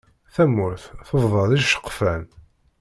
Tamurt 0.33 0.83
tebḍa 1.07 1.43
d 1.49 1.51
iceqfan. 1.59 2.23